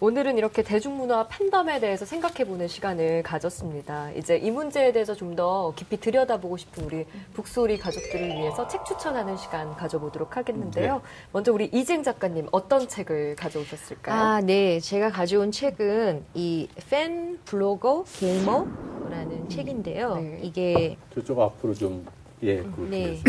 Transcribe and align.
오늘은 0.00 0.38
이렇게 0.38 0.62
대중문화 0.62 1.28
팬덤에 1.28 1.80
대해서 1.80 2.04
생각해보는 2.04 2.68
시간을 2.68 3.22
가졌습니다. 3.22 4.10
이제 4.12 4.36
이 4.36 4.50
문제에 4.50 4.92
대해서 4.92 5.14
좀 5.14 5.34
더 5.34 5.72
깊이 5.74 5.96
들여다보고 5.96 6.56
싶은 6.56 6.84
우리 6.84 7.06
북소리 7.32 7.78
가족들을 7.78 8.28
위해서 8.36 8.68
책 8.68 8.84
추천하는 8.84 9.36
시간 9.36 9.74
가져보도록 9.74 10.36
하겠는데요. 10.36 10.94
네. 10.94 11.00
먼저 11.32 11.52
우리 11.52 11.64
이쟁 11.72 12.04
작가님 12.04 12.46
어떤 12.52 12.86
책을 12.86 13.34
가져오셨을까요? 13.34 14.16
아, 14.22 14.40
네. 14.40 14.78
제가 14.78 15.10
가져온 15.10 15.50
책은 15.50 16.24
이 16.34 16.68
팬 16.88 17.40
블로거 17.46 18.04
게이머라는 18.20 19.48
책인데요. 19.48 20.14
네. 20.16 20.38
이게 20.42 20.96
저쪽 21.12 21.40
앞으로 21.40 21.74
좀 21.74 22.06
예, 22.44 22.58
그렇게 22.58 22.82
네. 22.90 23.04
해서. 23.10 23.22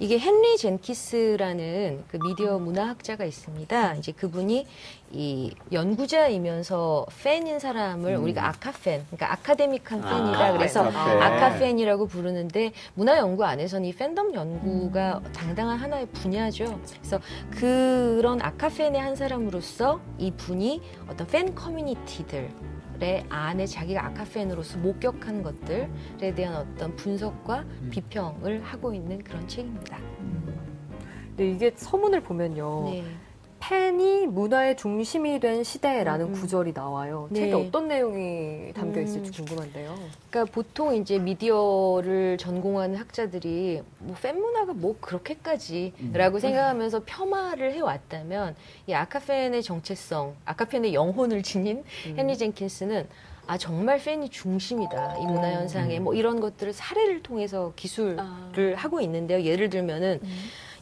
이게 0.00 0.18
헨리 0.18 0.56
젠키스라는 0.56 2.02
그 2.08 2.16
미디어 2.18 2.58
문화학자가 2.58 3.24
있습니다. 3.24 3.94
이제 3.94 4.10
그분이 4.10 4.66
이 5.12 5.52
연구자이면서 5.70 7.06
팬인 7.22 7.58
사람을 7.58 8.16
음. 8.16 8.24
우리가 8.24 8.48
아카팬, 8.48 9.04
그러니까 9.10 9.32
아카데믹한 9.32 10.02
아, 10.02 10.10
팬이다. 10.10 10.52
그래서 10.52 10.84
아카팬. 10.84 11.22
아카팬이라고 11.22 12.06
부르는데 12.06 12.72
문화 12.94 13.18
연구 13.18 13.44
안에서는 13.44 13.86
이 13.86 13.92
팬덤 13.92 14.32
연구가 14.34 15.20
당당한 15.34 15.78
하나의 15.78 16.06
분야죠. 16.06 16.80
그래서 16.98 17.20
그런 17.50 18.40
아카팬의 18.40 19.00
한 19.00 19.14
사람으로서 19.14 20.00
이 20.18 20.30
분이 20.30 20.80
어떤 21.08 21.26
팬 21.26 21.54
커뮤니티들 21.54 22.48
의 23.00 23.24
안에 23.28 23.66
자기가 23.66 24.06
아카팬으로서 24.06 24.78
목격한 24.78 25.42
것들에 25.42 26.34
대한 26.36 26.54
어떤 26.54 26.94
분석과 26.94 27.64
비평을 27.90 28.62
하고 28.62 28.94
있는 28.94 29.18
그런 29.24 29.48
책입니다. 29.48 29.98
네, 31.36 31.50
이게 31.50 31.72
서문을 31.74 32.20
보면요. 32.20 32.90
네. 32.90 33.04
팬이 33.62 34.26
문화의 34.26 34.76
중심이 34.76 35.38
된 35.38 35.62
시대라는 35.62 36.26
음, 36.26 36.34
음. 36.34 36.40
구절이 36.40 36.72
나와요. 36.74 37.28
네. 37.30 37.42
책에 37.42 37.52
어떤 37.52 37.86
내용이 37.86 38.72
담겨 38.74 39.00
있을지 39.00 39.30
음. 39.40 39.46
궁금한데요. 39.46 39.96
그러니까 40.30 40.52
보통 40.52 40.96
이제 40.96 41.16
미디어를 41.20 42.38
전공하는 42.38 42.96
학자들이 42.96 43.82
뭐 44.00 44.16
팬 44.20 44.40
문화가 44.40 44.72
뭐 44.72 44.96
그렇게까지라고 45.00 46.40
생각하면서 46.40 47.04
폄하를 47.04 47.72
해왔다면 47.74 48.56
이 48.88 48.94
아카팬의 48.94 49.62
정체성, 49.62 50.34
아카팬의 50.44 50.92
영혼을 50.92 51.44
지닌 51.44 51.84
음. 52.08 52.18
헨리 52.18 52.36
젠킨스는 52.36 53.06
아 53.46 53.58
정말 53.58 53.98
팬이 53.98 54.28
중심이다 54.28 55.18
이 55.18 55.26
문화 55.26 55.52
현상에 55.52 55.98
뭐 56.00 56.14
이런 56.14 56.40
것들을 56.40 56.72
사례를 56.72 57.22
통해서 57.22 57.72
기술을 57.76 58.16
아. 58.18 58.50
하고 58.76 59.00
있는데요. 59.00 59.42
예를 59.42 59.70
들면은 59.70 60.20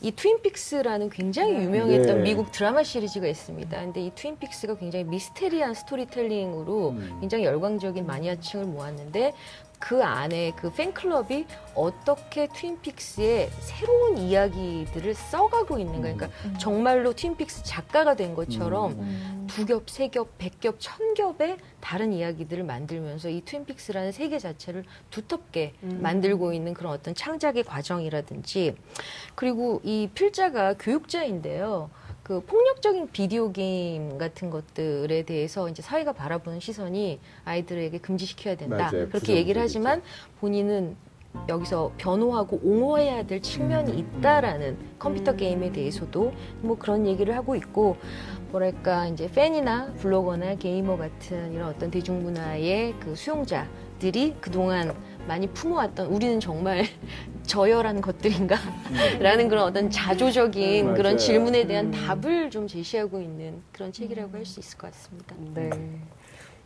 이 0.02 0.12
Twin 0.12 0.38
Peaks라는 0.38 1.10
굉장히 1.10 1.52
네. 1.52 1.64
유명했던 1.64 2.16
네. 2.18 2.22
미국 2.22 2.52
드라마 2.52 2.82
시리즈가 2.82 3.26
있습니다. 3.26 3.78
근데 3.78 4.00
이 4.00 4.10
Twin 4.14 4.37
Peaks가 4.37 4.76
굉장히 4.76 5.04
미스테리한 5.04 5.74
스토리텔링으로 5.74 6.90
음. 6.90 7.18
굉장히 7.20 7.44
열광적인 7.44 8.06
마니아층을 8.06 8.66
모았는데 8.66 9.34
그 9.80 10.04
안에 10.04 10.52
그 10.56 10.70
팬클럽이 10.70 11.46
어떻게 11.74 12.46
Twin 12.48 12.85
Peaks의 12.85 13.50
새로운 13.60 14.18
이야기들을 14.18 15.14
써가고 15.14 15.78
있는가. 15.78 16.14
그러니까 16.14 16.28
정말로 16.58 17.14
Twin 17.14 17.36
Peaks 17.36 17.64
작가가 17.64 18.14
된 18.14 18.34
것처럼 18.34 18.92
음. 18.92 19.46
두 19.48 19.66
겹, 19.66 19.88
세 19.88 20.08
겹, 20.08 20.36
백 20.38 20.60
겹, 20.60 20.76
천 20.78 21.14
겹의 21.14 21.56
다른 21.80 22.12
이야기들을 22.12 22.62
만들면서 22.62 23.30
이 23.30 23.40
Twin 23.40 23.59
Peaks라는 23.59 24.12
세계 24.12 24.38
자체를 24.38 24.84
두텁게 25.10 25.72
음. 25.82 25.98
만들고 26.02 26.52
있는 26.52 26.74
그런 26.74 26.92
어떤 26.92 27.14
창작의 27.14 27.64
과정이라든지 27.64 28.76
그리고 29.34 29.80
이 29.82 30.10
필자가 30.14 30.74
교육자인데요. 30.74 31.90
그 32.30 32.40
폭력적인 32.42 33.08
비디오 33.10 33.50
게임 33.50 34.16
같은 34.16 34.50
것들에 34.50 35.24
대해서 35.24 35.68
이제 35.68 35.82
사회가 35.82 36.12
바라보는 36.12 36.60
시선이 36.60 37.18
아이들에게 37.44 37.98
금지시켜야 37.98 38.54
된다. 38.54 38.88
맞아요. 38.92 39.08
그렇게 39.08 39.34
얘기를. 39.34 39.60
하지만 39.60 40.00
본인은 40.38 40.94
여기서 41.48 41.90
변호하고 41.98 42.60
옹호해야 42.62 43.24
될 43.26 43.42
측면이 43.42 43.98
있다라는 43.98 44.78
컴퓨터 45.00 45.32
음. 45.32 45.36
게임에 45.38 45.72
대해서도 45.72 46.32
뭐 46.60 46.78
그런 46.78 47.04
얘기를 47.04 47.34
하고 47.34 47.56
있고 47.56 47.96
뭐랄까 48.52 49.08
이제 49.08 49.28
팬이나 49.28 49.92
블로거나 49.94 50.54
게이머 50.54 50.98
같은 50.98 51.52
이런 51.52 51.68
어떤 51.68 51.90
대중문화의 51.90 52.94
그 53.00 53.16
수용자들이 53.16 54.36
그동안 54.40 54.94
많이 55.26 55.48
품어왔던 55.48 56.06
우리는 56.06 56.38
정말 56.38 56.84
저열한 57.44 58.00
것들인가? 58.00 58.56
라는 59.20 59.48
그런 59.48 59.64
어떤 59.64 59.90
자조적인 59.90 60.88
음, 60.90 60.94
그런. 60.94 61.16
질문에 61.18 61.66
대한 61.66 61.86
음. 61.86 61.90
답을 61.92 62.50
좀 62.50 62.66
제시하고 62.68 63.20
있는 63.20 63.62
그런 63.72 63.92
책이라고 63.92 64.32
할 64.36 64.46
수 64.46 64.60
있을 64.60 64.78
것 64.78 64.90
같습니다. 64.92 65.34
네. 65.54 65.70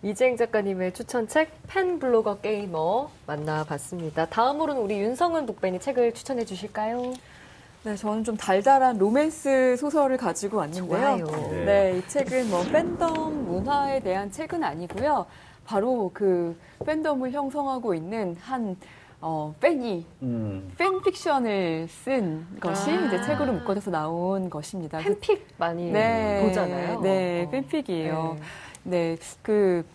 이재행 0.03 0.37
작가님의 0.37 0.93
추천책 0.93 1.51
팬 1.67 1.99
블로거 1.99 2.37
게이머 2.41 3.11
만나봤습니다. 3.27 4.27
다음으로는 4.27 4.81
우리 4.83 4.99
윤성은 5.01 5.47
북벤이 5.47 5.81
책을 5.81 6.13
추천해 6.13 6.45
주실까요? 6.45 7.15
네, 7.85 7.97
저는 7.97 8.23
좀 8.25 8.37
달달한 8.37 8.97
로맨스 8.99 9.77
소설을 9.79 10.17
가지고 10.19 10.59
왔는데요. 10.59 10.87
좋아요. 10.87 11.51
네. 11.51 11.65
네, 11.65 11.99
이 11.99 12.09
책은 12.09 12.51
뭐 12.51 12.63
팬덤 12.65 13.45
문화에 13.47 14.01
대한 14.01 14.31
책은 14.31 14.63
아니고요. 14.63 15.27
바로 15.65 16.11
그 16.15 16.57
팬덤을 16.85 17.33
형성하고 17.33 17.95
있는 17.95 18.37
한 18.41 18.77
어, 19.27 19.55
팬이 19.59 20.05
음. 20.21 20.71
팬픽션을 20.77 21.89
쓴 21.89 22.47
것이 22.61 22.91
아. 22.91 23.07
이제 23.07 23.23
책으로 23.23 23.55
묶어져서 23.55 23.91
나온 23.91 24.51
것입니다. 24.51 24.99
팬픽 24.99 25.49
많이 25.57 25.91
네, 25.91 26.43
보잖아요. 26.47 27.01
네, 27.01 27.45
어. 27.47 27.51
팬픽이에요. 27.51 28.37
네. 28.83 29.17
네, 29.17 29.17
그 29.41 29.87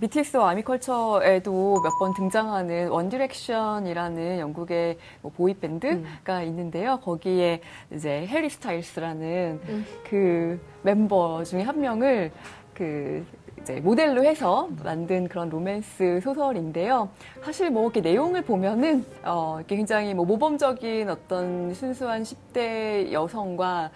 BTS와 0.00 0.50
아미컬처에도 0.50 1.82
몇 1.82 1.98
번 1.98 2.14
등장하는 2.14 2.88
One 2.88 3.12
Direction이라는 3.12 4.38
영국의 4.38 4.96
뭐 5.20 5.32
boy 5.36 5.52
band가 5.52 6.42
있는데요. 6.44 6.98
거기에 7.00 7.60
이제 7.92 8.26
Harry 8.26 8.48
Styles라는 8.48 9.60
음. 9.68 9.86
그 10.08 10.58
멤버 10.82 11.44
중에 11.44 11.60
한 11.60 11.78
명을 11.78 12.32
그 12.78 13.26
이제 13.60 13.80
모델로 13.80 14.24
해서 14.24 14.68
만든 14.84 15.26
그런 15.26 15.48
로맨스 15.48 16.20
소설인데요. 16.22 17.08
사실 17.42 17.70
뭐 17.70 17.82
이렇게 17.82 18.00
내용을 18.00 18.42
보면은 18.42 19.04
어 19.24 19.58
굉장히 19.66 20.14
뭐 20.14 20.24
모범적인 20.24 21.10
어떤 21.10 21.74
순수한 21.74 22.22
10대 22.22 23.10
여성과 23.10 23.90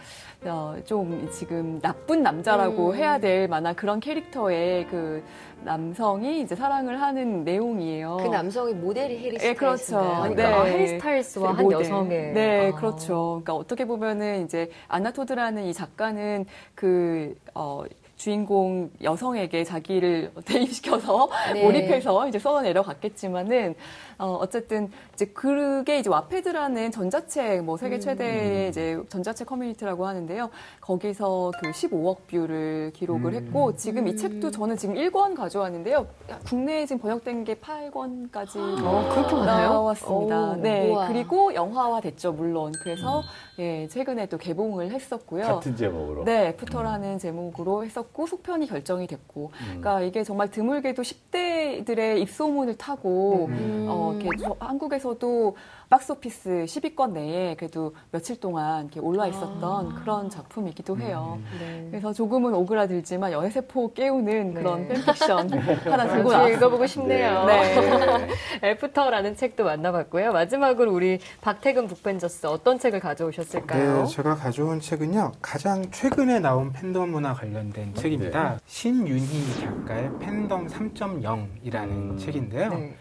어, 0.44 0.76
좀 0.84 1.31
지금 1.32 1.81
나쁜 1.81 2.25
남자라고 2.25 2.91
음. 2.91 2.94
해야 2.97 3.20
될 3.20 3.47
만한 3.47 3.76
그런 3.76 4.00
캐릭터의 4.00 4.88
그 4.88 5.22
남성이 5.62 6.41
이제 6.41 6.56
사랑을 6.56 7.00
하는 7.00 7.44
내용이에요. 7.44 8.16
그 8.20 8.26
남성의 8.26 8.75
모델이 8.75 9.19
해리 9.19 9.38
예, 9.41 9.54
그렇죠. 9.54 9.76
스타일스인가요? 9.76 10.34
그러니까 10.34 10.43
네. 10.43 10.54
아, 10.54 10.62
해리 10.64 10.88
스타일스와 10.88 11.53
한 11.53 11.64
모델. 11.64 11.81
여성의 11.81 12.32
네, 12.32 12.70
아. 12.75 12.76
그렇죠. 12.76 13.41
그러니까 13.44 13.54
어떻게 13.54 13.84
보면은 13.84 14.44
이제 14.44 14.69
아나토드라는 14.88 15.62
이 15.66 15.72
작가는 15.72 16.44
그 16.75 17.37
어, 17.54 17.84
주인공 18.22 18.88
여성에게 19.02 19.64
자기를 19.64 20.30
대입시켜서 20.46 21.28
네. 21.52 21.64
몰입해서 21.64 22.28
이제 22.28 22.38
써 22.38 22.60
내려갔겠지만은 22.60 23.74
어, 24.18 24.38
어쨌든 24.40 24.88
이제 25.14 25.26
그게 25.26 25.98
이제 25.98 26.08
Wattpad라는 26.08 26.92
전자책 26.92 27.64
뭐 27.64 27.76
세계 27.76 27.98
최대의 27.98 28.68
이제 28.68 29.02
전자책 29.08 29.48
커뮤니티라고 29.48 30.06
하는데요. 30.06 30.50
거기서 30.80 31.50
그 31.60 31.72
15억 31.72 32.28
뷰를 32.28 32.92
기록을 32.94 33.34
음. 33.34 33.46
했고 33.46 33.74
지금 33.74 34.06
이 34.06 34.12
음. 34.12 34.16
책도 34.16 34.52
저는 34.52 34.76
지금 34.76 34.94
1권 34.94 35.34
가져왔는데요. 35.34 36.06
국내에 36.46 36.86
지금 36.86 37.02
번역된 37.02 37.42
게 37.42 37.56
8권까지 37.56 38.56
어, 38.84 39.10
그렇게 39.12 39.34
많아요? 39.34 39.70
나왔습니다. 39.70 40.50
오, 40.52 40.56
네. 40.56 40.88
우와. 40.88 41.08
그리고 41.08 41.52
영화화 41.54 42.00
됐죠, 42.00 42.30
물론. 42.30 42.70
그래서 42.84 43.22
예, 43.58 43.88
최근에 43.88 44.26
또 44.26 44.38
개봉을 44.38 44.92
했었고요. 44.92 45.42
같은 45.42 45.74
제목으로. 45.74 46.24
네, 46.24 46.48
After라는 46.48 47.18
제목으로 47.18 47.84
했었고 47.84 48.11
속편이 48.16 48.66
결정이 48.66 49.06
됐고, 49.06 49.50
음. 49.54 49.66
그러니까 49.66 50.00
이게 50.02 50.22
정말 50.25 50.50
드물게도 50.50 51.02
10대들의 51.02 52.19
입소문을 52.20 52.76
타고 52.76 53.46
음. 53.50 53.87
어, 53.88 54.16
이렇게 54.20 54.37
저- 54.42 54.56
한국에서도 54.60 55.56
박스오피스 55.90 56.64
10위권 56.66 57.12
내에 57.12 57.54
그래도 57.54 57.94
며칠 58.12 58.40
동안 58.40 58.84
이렇게 58.84 58.98
올라 58.98 59.26
있었던 59.26 59.96
그런 59.96 60.31
작품이기도 60.31 60.96
해요. 60.98 61.38
네. 61.60 61.87
그래서 61.90 62.14
조금은 62.14 62.54
오그라들지만 62.54 63.31
연애세포 63.32 63.92
깨우는 63.92 64.54
그런 64.54 64.88
네. 64.88 64.94
팬픽션 64.94 65.50
하나 65.84 66.06
들고 66.06 66.31
나왔습니다. 66.32 66.48
읽어보고 66.48 66.87
싶네요. 66.87 67.44
네. 67.44 68.28
After라는 68.64 69.37
책도 69.37 69.64
만나봤고요. 69.64 70.32
마지막으로 70.32 70.92
우리 70.94 71.19
박태근 71.42 71.88
북벤저스 71.88 72.46
어떤 72.46 72.78
책을 72.78 73.00
가져오셨을까요? 73.00 74.02
네, 74.04 74.06
제가 74.06 74.34
가져온 74.37 74.81
책은요. 74.81 75.32
가장 75.42 75.90
최근에 75.90 76.38
나온 76.40 76.72
팬덤 76.72 77.10
문화 77.10 77.34
관련된 77.34 77.94
책 77.94 78.01
입니다. 78.08 78.58
신윤희 78.66 79.60
작가의 79.60 80.10
팬덤 80.19 80.66
3.0이라는 80.66 81.90
음. 81.90 82.19
책인데요. 82.19 82.70
네. 82.70 82.96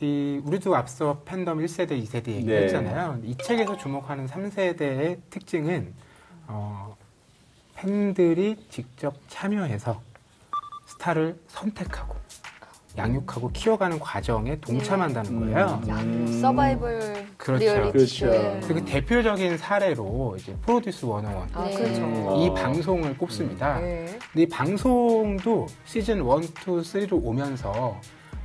이 0.00 0.40
우리도 0.44 0.74
앞서 0.74 1.22
팬덤 1.24 1.58
1세대, 1.58 1.90
2세대 2.02 2.24
네. 2.24 2.36
얘기했잖아요. 2.36 3.20
이 3.22 3.36
책에서 3.36 3.76
주목하는 3.76 4.26
3세대의 4.26 5.20
특징은 5.30 5.94
어, 6.48 6.96
팬들이 7.74 8.56
직접 8.68 9.14
참여해서 9.28 10.02
스타를 10.86 11.38
선택하고 11.46 12.16
양육하고 12.96 13.50
키워가는 13.52 13.98
과정에 13.98 14.60
동참한다는 14.60 15.40
거예요. 15.40 15.80
음. 15.84 15.88
야, 15.88 16.40
서바이벌 16.40 17.26
그렇죠. 17.36 17.64
리얼리티 17.64 17.92
그렇죠. 17.92 18.60
쇼. 18.60 18.74
그 18.74 18.84
대표적인 18.84 19.56
사례로 19.56 20.36
이제 20.38 20.54
Produce 20.62 21.06
101 21.06 21.26
아, 21.54 21.64
네. 21.64 21.74
그렇죠. 21.74 22.02
음. 22.02 22.36
이 22.36 22.48
어. 22.48 22.54
방송을 22.54 23.16
꼽습니다. 23.16 23.80
네. 23.80 24.04
근데 24.32 24.42
이 24.42 24.48
방송도 24.48 25.66
시즌 25.84 26.16
1, 26.18 26.22
2, 26.22 26.24
3로 26.24 27.20
오면서 27.24 27.98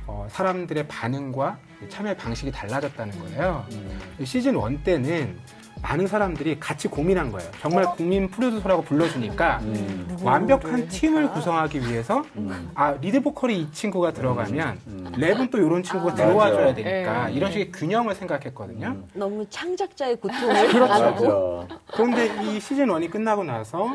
어, 0.06 0.26
사람들의 0.30 0.88
반응과 0.88 1.58
참여 1.90 2.14
방식이 2.16 2.50
달라졌다는 2.50 3.18
거예요. 3.20 3.66
음. 3.72 4.24
시즌 4.24 4.58
1 4.58 4.82
때는 4.82 5.38
많은 5.82 6.06
사람들이 6.06 6.58
같이 6.58 6.88
고민한 6.88 7.30
거예요. 7.30 7.50
정말 7.60 7.84
국민 7.96 8.28
프로듀서라고 8.28 8.82
불러주니까 8.82 9.58
음. 9.62 10.16
완벽한 10.22 10.88
팀을 10.88 11.30
구성하기 11.30 11.80
위해서 11.80 12.24
음. 12.36 12.70
아 12.74 12.92
리드 12.92 13.22
보컬이 13.22 13.60
이 13.60 13.72
친구가 13.72 14.12
들어가면 14.12 14.78
음. 14.86 15.12
랩은 15.12 15.50
또 15.50 15.58
이런 15.58 15.82
친구가 15.82 16.12
아. 16.12 16.14
들어와줘야 16.14 16.66
맞아. 16.66 16.74
되니까 16.74 17.26
네. 17.26 17.32
이런 17.32 17.52
식의 17.52 17.72
균형을 17.72 18.14
생각했거든요. 18.14 18.88
음. 18.88 19.08
너무 19.14 19.46
창작자의 19.48 20.16
고통을 20.16 20.68
그렇죠. 20.72 21.68
그런데 21.92 22.26
이 22.42 22.60
시즌 22.60 22.86
1이 22.86 23.10
끝나고 23.10 23.44
나서 23.44 23.88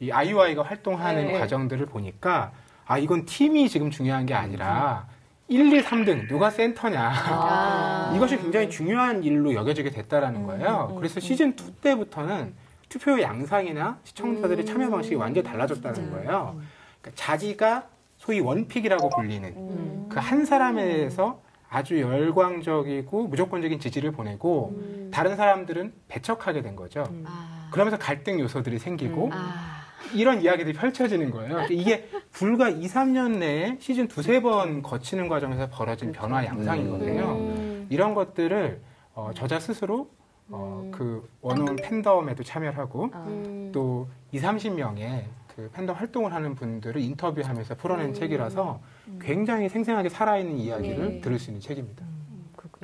이 0.00 0.10
아이오아이가 0.10 0.62
활동하는 0.62 1.26
네. 1.26 1.38
과정들을 1.38 1.86
보니까 1.86 2.52
아 2.86 2.98
이건 2.98 3.24
팀이 3.26 3.68
지금 3.68 3.90
중요한 3.90 4.26
게 4.26 4.34
아니라 4.34 5.06
1, 5.48 5.72
2, 5.72 5.82
3등 5.82 6.28
누가 6.28 6.50
센터냐 6.50 7.12
아. 7.14 8.12
이것이 8.16 8.36
굉장히 8.36 8.68
중요한 8.68 9.22
일로 9.22 9.54
여겨지게 9.54 9.90
됐다라는 9.90 10.44
거예요. 10.46 10.94
그래서 10.96 11.20
시즌 11.20 11.50
2 11.50 11.72
때부터는 11.80 12.54
투표 12.88 13.20
양상이나 13.20 13.98
시청자들의 14.04 14.64
참여 14.66 14.90
방식이 14.90 15.14
완전히 15.14 15.46
달라졌다는 15.46 16.10
거예요. 16.10 16.60
그러니까 17.00 17.10
자기가 17.14 17.86
소위 18.18 18.40
원픽이라고 18.40 19.08
불리는 19.10 20.08
그 20.08 20.18
한 20.18 20.44
사람에 20.46 20.84
대해서 20.84 21.40
아주 21.68 22.00
열광적이고 22.00 23.26
무조건적인 23.28 23.78
지지를 23.80 24.12
보내고 24.12 25.10
다른 25.12 25.36
사람들은 25.36 25.92
배척하게 26.08 26.62
된 26.62 26.74
거죠. 26.74 27.04
아. 27.24 27.68
그러면서 27.70 27.98
갈등 27.98 28.40
요소들이 28.40 28.78
생기고 28.78 29.30
아. 29.32 29.75
이런 30.14 30.42
이야기들이 30.42 30.76
펼쳐지는 30.76 31.30
거예요. 31.30 31.48
그러니까 31.54 31.74
이게 31.74 32.08
불과 32.32 32.68
2, 32.68 32.86
3년 32.86 33.38
내에 33.38 33.76
시즌 33.80 34.08
두세 34.08 34.40
번 34.40 34.82
거치는 34.82 35.28
과정에서 35.28 35.68
벌어진 35.70 36.12
변화 36.12 36.44
양상이거든요. 36.44 37.22
음. 37.24 37.86
이런 37.90 38.14
것들을 38.14 38.80
어, 39.14 39.30
저자 39.34 39.58
스스로 39.58 40.10
어, 40.48 40.90
그 40.92 41.28
원어원 41.40 41.76
팬덤에도 41.76 42.42
참여를 42.42 42.78
하고 42.78 43.10
아. 43.12 43.24
음. 43.28 43.70
또 43.72 44.08
2, 44.32 44.40
30명의 44.40 45.24
그 45.54 45.70
팬덤 45.72 45.96
활동을 45.96 46.34
하는 46.34 46.54
분들을 46.54 47.00
인터뷰하면서 47.00 47.76
풀어낸 47.76 48.12
책이라서 48.12 48.80
굉장히 49.20 49.68
생생하게 49.70 50.10
살아있는 50.10 50.58
이야기를 50.58 51.08
네. 51.08 51.20
들을 51.20 51.38
수 51.38 51.50
있는 51.50 51.60
책입니다. 51.60 52.04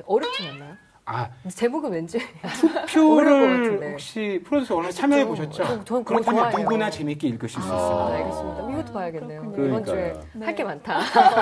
어렵지 0.05 0.47
않나요? 0.47 0.75
아, 1.05 1.29
제목은 1.53 1.91
왠지 1.91 2.17
투표를. 2.87 3.91
혹시 3.91 4.41
프로듀서 4.45 4.77
오늘 4.77 4.89
참여해 4.91 5.25
보셨죠? 5.27 5.51
저- 5.51 5.65
저는 5.83 5.83
그거 5.83 6.03
그렇다면 6.05 6.39
좋아해요. 6.43 6.57
누구나 6.59 6.89
재밌게 6.89 7.27
읽으실 7.27 7.61
수 7.61 7.73
아, 7.73 7.75
있습니다. 7.75 8.15
알겠습니다. 8.15 8.71
이것도 8.71 8.93
봐야겠네요. 8.93 9.41
그렇군요. 9.41 9.67
이번 9.67 9.85
주에 9.85 9.95
그러니까요. 10.13 10.45
할게 10.45 10.63
많다 10.63 10.99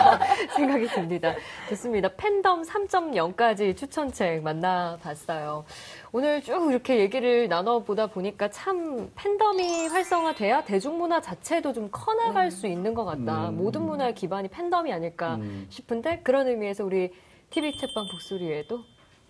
생각이 0.58 0.88
듭니다. 0.88 1.36
좋습니다. 1.70 2.10
팬덤 2.18 2.64
3.0까지 2.64 3.78
추천책 3.78 4.42
만나봤어요. 4.42 5.64
오늘 6.12 6.42
쭉 6.42 6.72
이렇게 6.72 6.98
얘기를 7.00 7.48
나눠보다 7.48 8.08
보니까 8.08 8.50
참 8.50 9.12
팬덤이 9.16 9.88
활성화돼야 9.90 10.64
대중문화 10.66 11.22
자체도 11.22 11.74
좀 11.74 11.90
커나갈 11.92 12.50
수 12.50 12.66
있는 12.66 12.96
것 12.96 13.06
같다. 13.06 13.50
음. 13.50 13.58
모든 13.58 13.84
문화의 13.84 14.16
기반이 14.16 14.48
팬덤이 14.48 14.92
아닐까 14.92 15.36
음. 15.36 15.68
싶은데 15.70 16.22
그런 16.24 16.48
의미에서 16.48 16.84
우리 16.84 17.14
TV 17.52 17.78
책방 17.78 18.06
북소리에도 18.10 18.80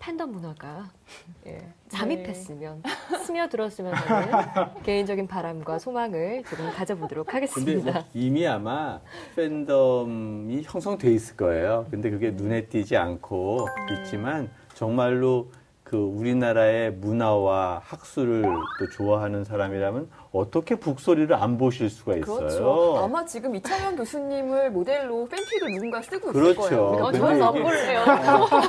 팬덤 0.02 0.32
문화가 0.32 0.90
예, 1.46 1.64
잠입했으면 1.88 2.82
스며들었으면 3.24 3.94
하는 3.94 4.82
개인적인 4.82 5.28
바람과 5.28 5.78
소망을 5.78 6.42
조금 6.42 6.68
가져보도록 6.72 7.28
근데 7.28 7.36
하겠습니다. 7.36 7.92
뭐 7.92 8.04
이미 8.12 8.44
아마 8.44 9.00
팬덤이 9.36 10.62
형성돼 10.64 11.12
있을 11.12 11.36
거예요. 11.36 11.86
근데 11.88 12.10
그게 12.10 12.32
눈에 12.32 12.66
띄지 12.66 12.96
않고 12.96 13.68
있지만 13.92 14.50
정말로 14.74 15.52
그 15.92 15.98
우리나라의 15.98 16.90
문화와 16.92 17.82
학술을 17.84 18.44
또 18.78 18.88
좋아하는 18.88 19.44
사람이라면 19.44 20.08
어떻게 20.32 20.74
북소리를 20.76 21.36
안 21.36 21.58
보실 21.58 21.90
수가 21.90 22.16
있어요. 22.16 22.38
그렇죠. 22.38 22.98
아마 23.04 23.22
지금 23.26 23.54
이창현 23.54 23.96
교수님을 23.96 24.70
모델로 24.70 25.28
팬티를 25.28 25.70
누군가 25.72 26.00
쓰고 26.00 26.30
있을 26.30 26.32
그렇죠. 26.32 26.60
거예요. 26.62 26.82
어, 26.86 27.10
근데 27.10 27.18
저는 27.18 27.42
안 27.42 27.52
볼래요. 27.52 28.04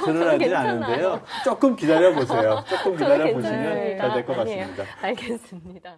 드러나지 0.03 0.37
괜찮아요. 0.39 0.69
않은데요. 0.83 1.21
조금 1.45 1.77
기다려 1.77 2.13
보세요. 2.13 2.61
조금 2.67 2.97
기다려 2.97 3.33
보시면 3.33 3.41
괜찮습니다. 3.41 4.07
잘될것 4.09 4.39
아니에요. 4.39 4.59
같습니다. 4.67 4.83
알겠습니다. 5.01 5.97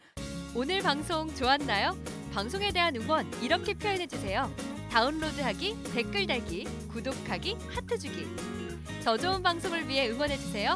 오늘 0.56 0.80
방송 0.82 1.34
좋았나요? 1.34 1.96
방송에 2.36 2.72
대한 2.72 2.96
응원 2.98 3.26
이렇게 3.42 3.74
표현해 3.74 4.06
주세요. 4.06 4.48
다운로드하기, 4.92 5.76
댓글 5.92 6.28
달기, 6.28 6.66
구독하기, 6.94 7.58
하트 7.74 7.98
주기. 7.98 8.28
더 9.04 9.18
좋은 9.18 9.42
방송을 9.42 9.88
위해 9.88 10.08
응원해 10.12 10.36
주세요. 10.38 10.76